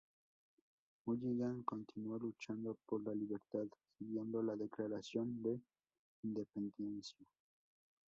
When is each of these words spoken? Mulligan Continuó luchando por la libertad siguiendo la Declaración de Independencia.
Mulligan 1.05 1.61
Continuó 1.61 2.17
luchando 2.17 2.75
por 2.87 3.03
la 3.03 3.13
libertad 3.13 3.65
siguiendo 3.99 4.41
la 4.41 4.55
Declaración 4.55 5.43
de 5.43 5.61
Independencia. 6.23 7.23